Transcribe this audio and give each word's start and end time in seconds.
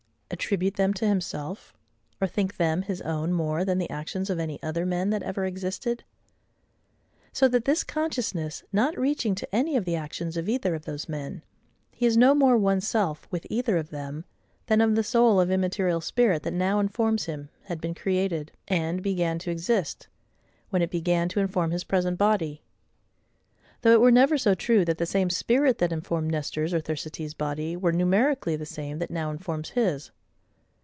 attribute 0.33 0.75
them 0.75 0.93
to 0.93 1.05
himself, 1.05 1.73
or 2.21 2.25
think 2.25 2.55
them 2.55 2.83
his 2.83 3.01
own 3.01 3.33
more 3.33 3.65
than 3.65 3.77
the 3.79 3.89
actions 3.89 4.29
of 4.29 4.39
any 4.39 4.63
other 4.63 4.85
men 4.85 5.09
that 5.09 5.21
ever 5.23 5.43
existed? 5.43 6.05
So 7.33 7.49
that 7.49 7.65
this 7.65 7.83
consciousness, 7.83 8.63
not 8.71 8.97
reaching 8.97 9.35
to 9.35 9.55
any 9.55 9.75
of 9.75 9.83
the 9.83 9.97
actions 9.97 10.37
of 10.37 10.47
either 10.47 10.73
of 10.73 10.85
those 10.85 11.09
men, 11.09 11.43
he 11.91 12.05
is 12.05 12.15
no 12.15 12.33
more 12.33 12.55
one 12.57 12.79
SELF 12.79 13.27
with 13.29 13.45
either 13.49 13.75
of 13.75 13.89
them 13.89 14.23
than 14.67 14.79
of 14.79 14.95
the 14.95 15.03
soul 15.03 15.37
of 15.41 15.51
immaterial 15.51 15.99
spirit 15.99 16.43
that 16.43 16.53
now 16.53 16.79
informs 16.79 17.25
him 17.25 17.49
had 17.65 17.81
been 17.81 17.93
created, 17.93 18.53
and 18.69 19.03
began 19.03 19.37
to 19.39 19.51
exist, 19.51 20.07
when 20.69 20.81
it 20.81 20.89
began 20.89 21.27
to 21.27 21.41
inform 21.41 21.71
his 21.71 21.83
present 21.83 22.17
body; 22.17 22.61
though 23.81 23.91
it 23.91 24.01
were 24.01 24.11
never 24.11 24.37
so 24.37 24.55
true, 24.55 24.85
that 24.85 24.97
the 24.97 25.05
same 25.05 25.29
SPIRIT 25.29 25.79
that 25.79 25.91
informed 25.91 26.31
Nestor's 26.31 26.73
or 26.73 26.79
Thersites' 26.79 27.33
body 27.37 27.75
were 27.75 27.91
numerically 27.91 28.55
the 28.55 28.65
same 28.65 28.97
that 28.99 29.11
now 29.11 29.29
informs 29.29 29.71
his. 29.71 30.09